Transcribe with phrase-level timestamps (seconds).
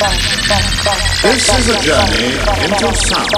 [0.00, 2.32] This is a journey
[2.64, 3.28] into sound.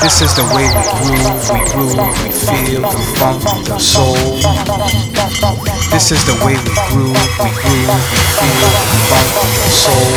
[0.00, 4.14] This is the way we groove, we groove, we feel the funk, the soul.
[5.90, 10.14] This is the way we groove, we groove, we feel the funk, the soul.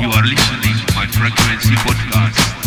[0.00, 2.59] You are listening to my frequency podcast.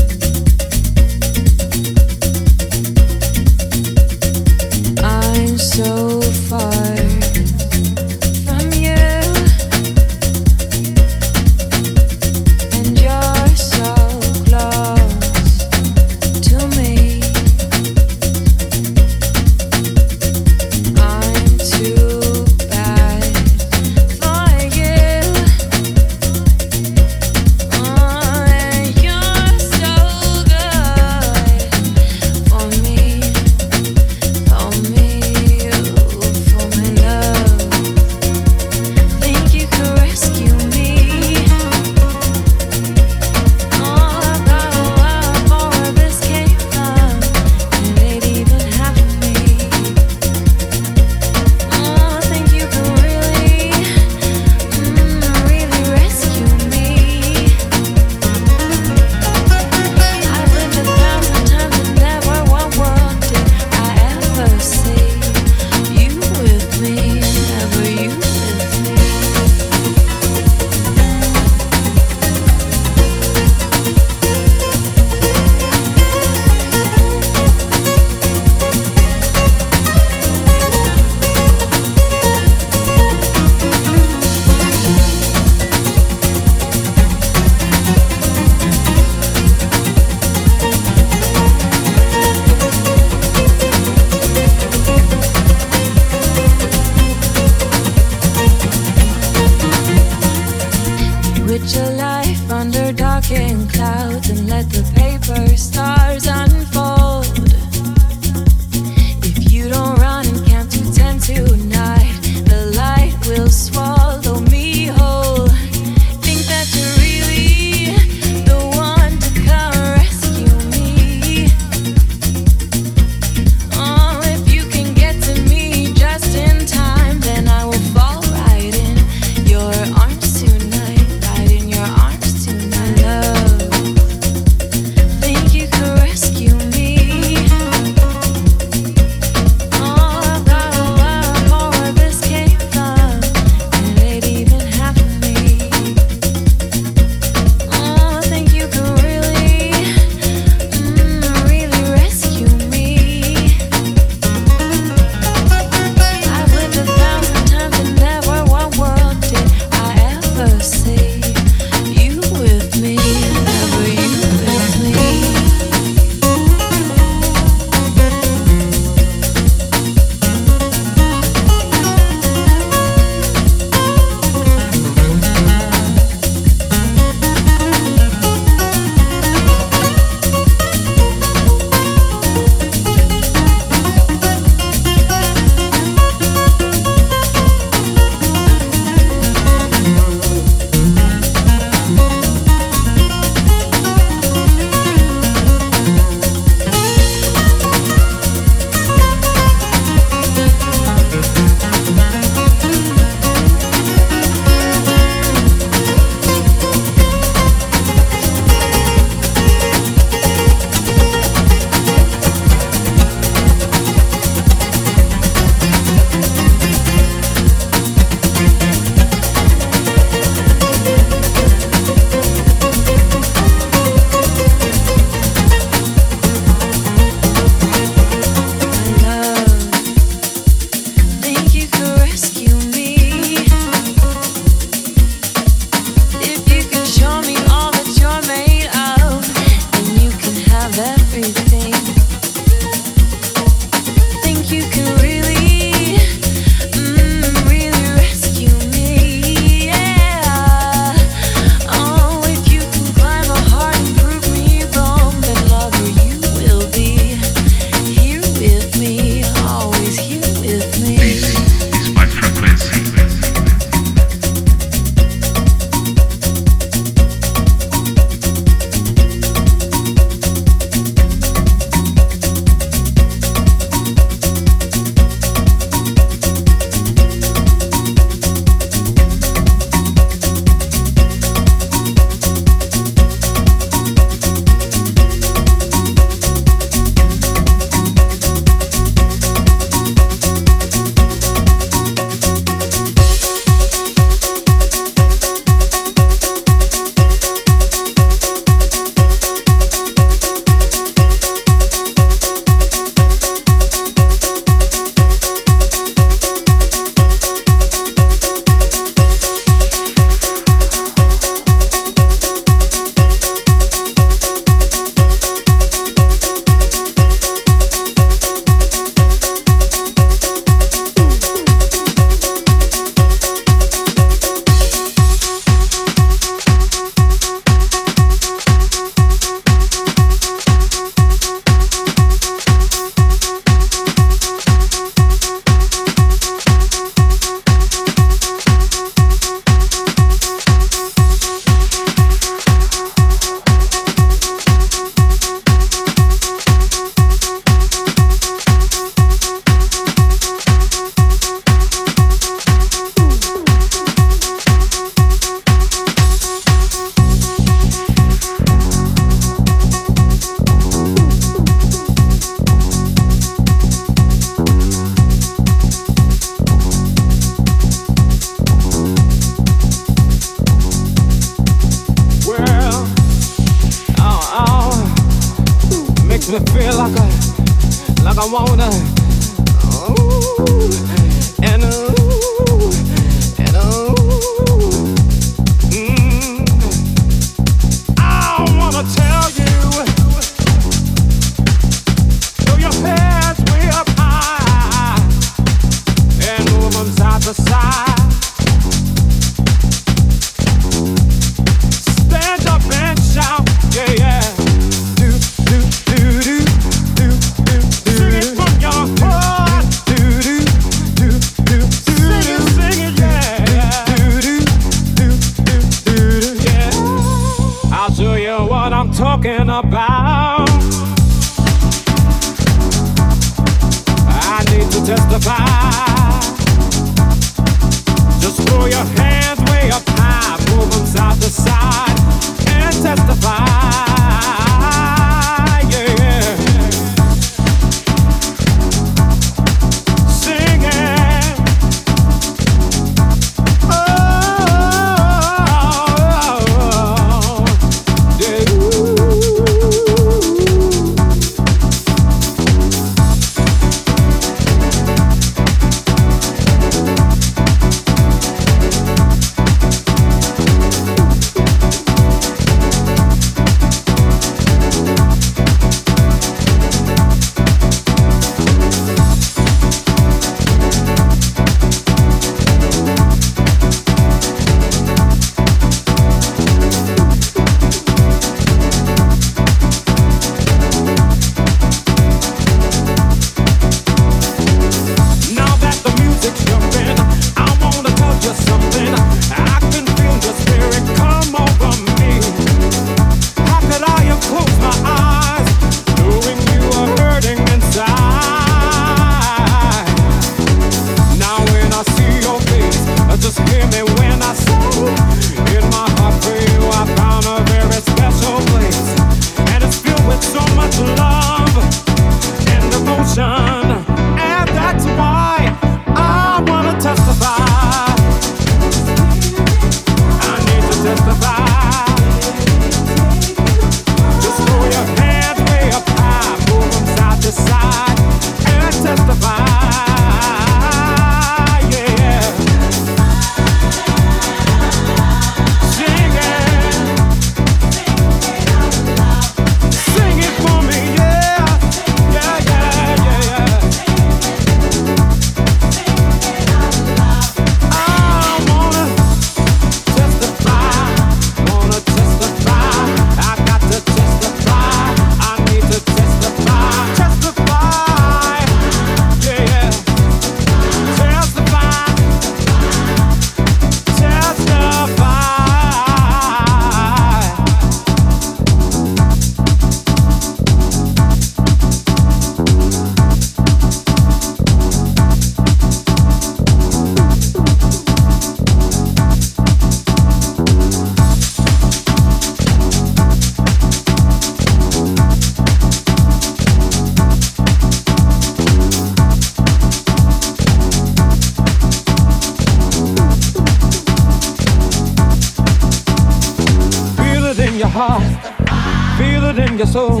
[599.68, 600.00] soul.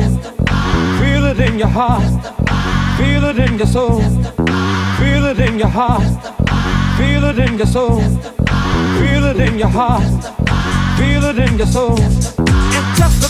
[0.98, 2.02] Feel it in your heart.
[2.96, 4.00] Feel it in your soul.
[4.98, 6.02] Feel it in your heart.
[6.96, 8.00] Feel it in your soul.
[8.98, 10.02] Feel it in your heart.
[10.98, 11.98] Feel it in your soul.
[11.98, 13.27] It's just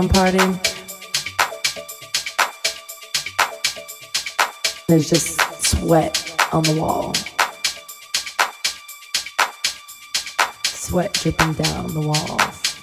[0.00, 0.38] one party.
[4.88, 6.14] There's just sweat
[6.52, 7.12] on the wall.
[10.64, 12.76] Sweat dripping down the walls,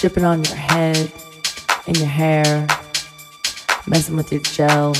[0.00, 1.12] dripping on your head
[1.86, 2.66] and your hair,
[3.86, 4.96] messing with your gel.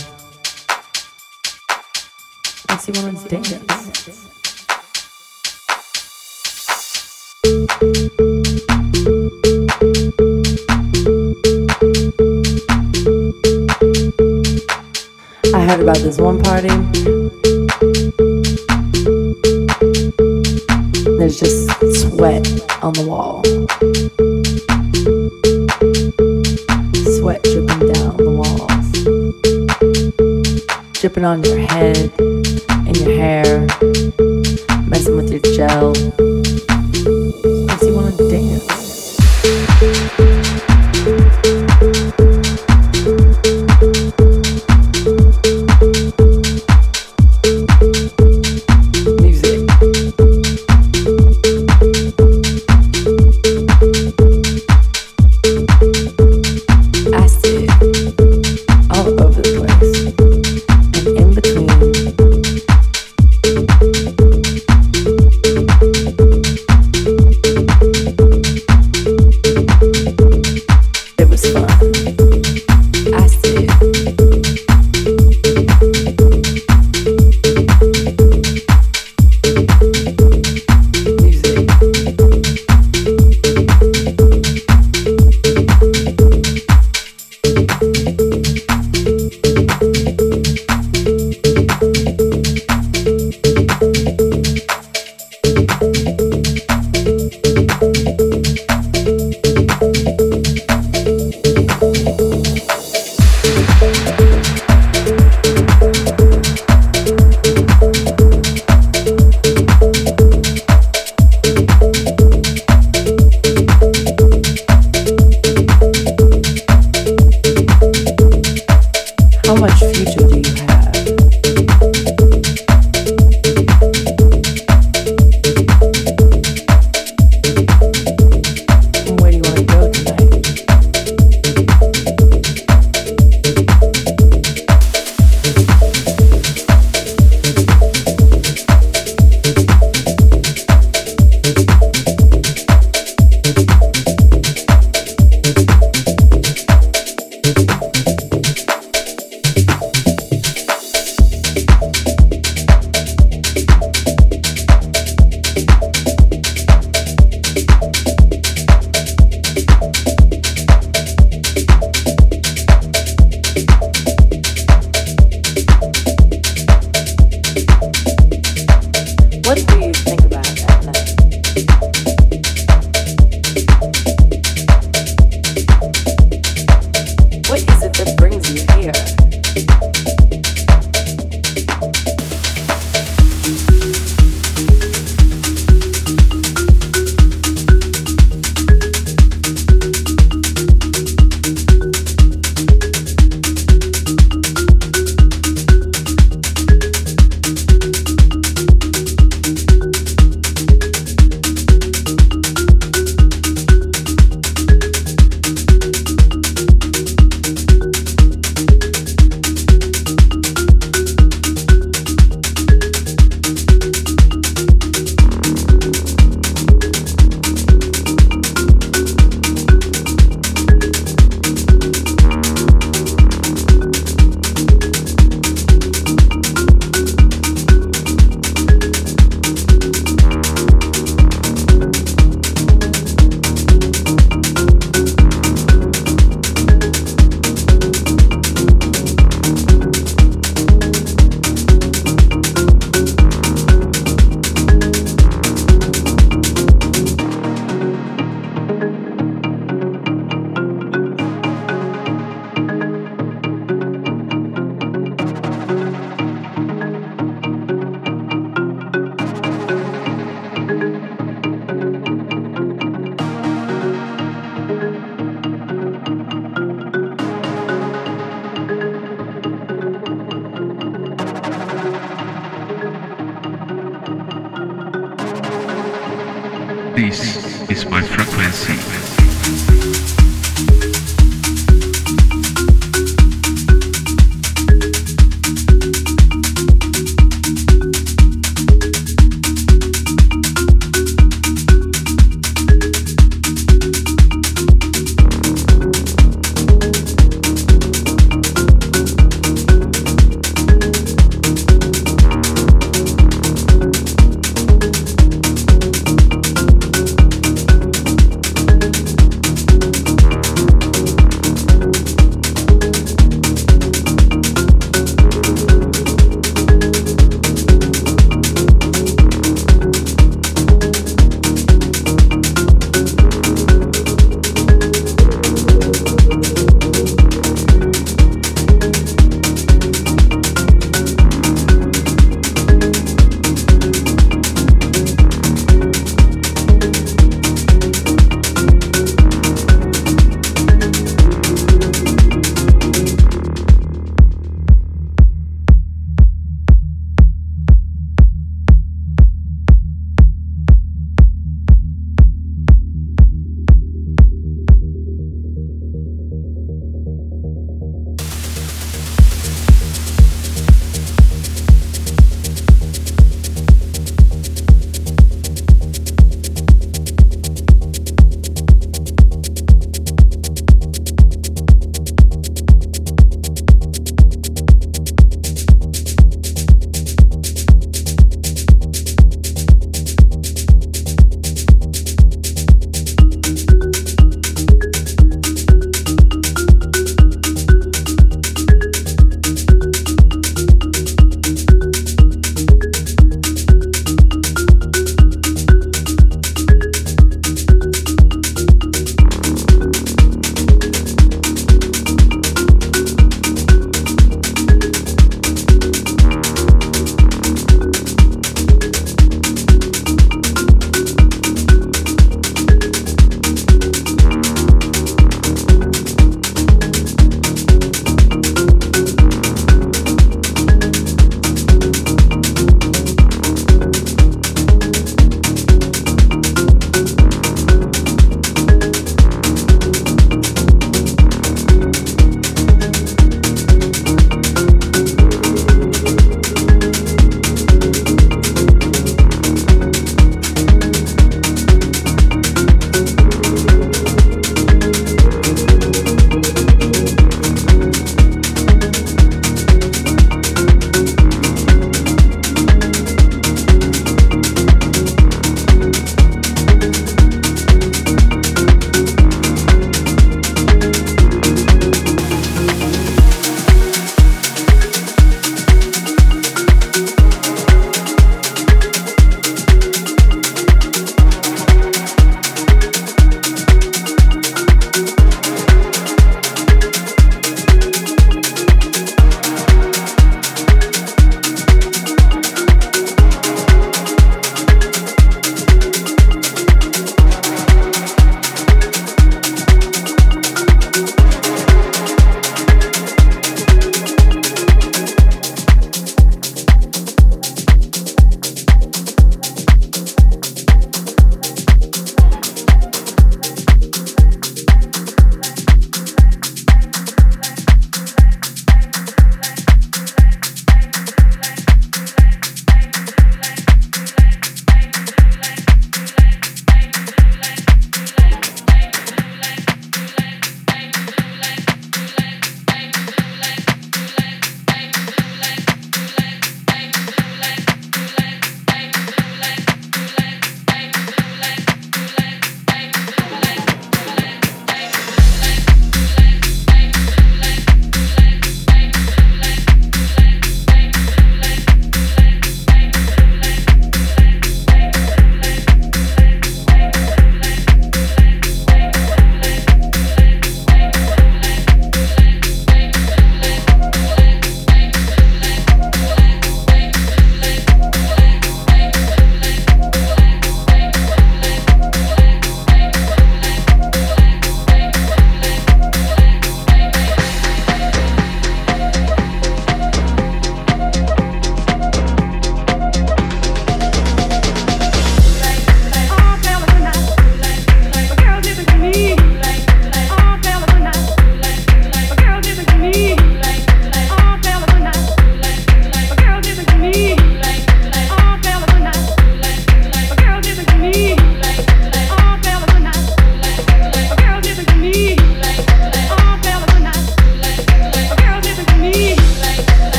[2.69, 3.81] I see one of dance.
[15.71, 16.69] heard about this one party.
[21.17, 22.45] There's just sweat
[22.83, 23.45] on the wall.
[27.19, 28.91] Sweat dripping down the walls.
[31.01, 33.61] Dripping on your head and your hair.
[34.89, 36.30] Messing with your gel.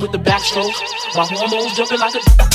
[0.00, 0.72] With the backstroke.
[1.14, 2.47] My hormones jumping like a